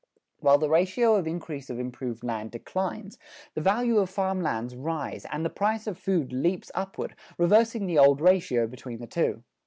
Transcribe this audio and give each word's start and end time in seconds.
While 0.39 0.57
the 0.57 0.67
ratio 0.67 1.13
of 1.13 1.27
increase 1.27 1.69
of 1.69 1.79
improved 1.79 2.23
land 2.23 2.49
declines, 2.49 3.19
the 3.53 3.61
value 3.61 3.99
of 3.99 4.09
farm 4.09 4.41
lands 4.41 4.75
rise 4.75 5.25
and 5.31 5.45
the 5.45 5.49
price 5.51 5.85
of 5.85 5.95
food 5.95 6.33
leaps 6.33 6.71
upward, 6.73 7.13
reversing 7.37 7.85
the 7.85 7.99
old 7.99 8.19
ratio 8.19 8.65
between 8.65 8.97
the 8.97 9.05
two. 9.05 9.43